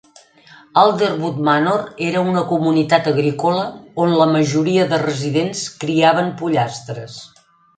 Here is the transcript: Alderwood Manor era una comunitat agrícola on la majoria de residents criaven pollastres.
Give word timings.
Alderwood 0.83 1.35
Manor 1.49 1.83
era 2.05 2.23
una 2.31 2.41
comunitat 2.53 3.11
agrícola 3.13 3.67
on 4.07 4.17
la 4.23 4.29
majoria 4.33 4.89
de 4.95 5.03
residents 5.05 5.63
criaven 5.85 6.33
pollastres. 6.41 7.21